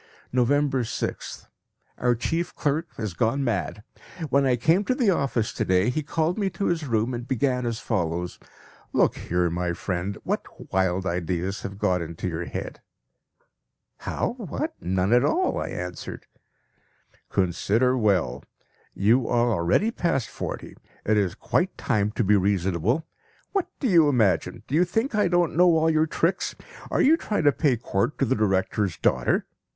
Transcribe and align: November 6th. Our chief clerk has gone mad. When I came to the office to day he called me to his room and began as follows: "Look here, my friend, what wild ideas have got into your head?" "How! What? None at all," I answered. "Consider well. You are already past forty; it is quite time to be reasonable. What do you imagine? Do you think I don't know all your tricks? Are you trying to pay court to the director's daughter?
November 0.33 0.81
6th. 0.81 1.45
Our 1.99 2.15
chief 2.15 2.55
clerk 2.55 2.87
has 2.97 3.13
gone 3.13 3.43
mad. 3.43 3.83
When 4.29 4.47
I 4.47 4.55
came 4.55 4.83
to 4.85 4.95
the 4.95 5.11
office 5.11 5.53
to 5.53 5.63
day 5.63 5.91
he 5.91 6.01
called 6.01 6.39
me 6.39 6.49
to 6.49 6.65
his 6.65 6.87
room 6.87 7.13
and 7.13 7.27
began 7.27 7.67
as 7.67 7.79
follows: 7.79 8.39
"Look 8.93 9.15
here, 9.15 9.47
my 9.51 9.73
friend, 9.73 10.17
what 10.23 10.71
wild 10.73 11.05
ideas 11.05 11.61
have 11.61 11.77
got 11.77 12.01
into 12.01 12.27
your 12.27 12.45
head?" 12.45 12.81
"How! 13.97 14.33
What? 14.39 14.73
None 14.81 15.13
at 15.13 15.23
all," 15.23 15.59
I 15.61 15.67
answered. 15.67 16.25
"Consider 17.29 17.95
well. 17.95 18.43
You 18.95 19.27
are 19.27 19.51
already 19.51 19.91
past 19.91 20.29
forty; 20.29 20.75
it 21.05 21.15
is 21.15 21.35
quite 21.35 21.77
time 21.77 22.09
to 22.13 22.23
be 22.23 22.35
reasonable. 22.35 23.05
What 23.51 23.67
do 23.79 23.87
you 23.87 24.09
imagine? 24.09 24.63
Do 24.65 24.73
you 24.73 24.83
think 24.83 25.13
I 25.13 25.27
don't 25.27 25.55
know 25.55 25.77
all 25.77 25.91
your 25.91 26.07
tricks? 26.07 26.55
Are 26.89 27.01
you 27.01 27.17
trying 27.17 27.43
to 27.43 27.51
pay 27.51 27.77
court 27.77 28.17
to 28.17 28.25
the 28.25 28.33
director's 28.35 28.97
daughter? 28.97 29.45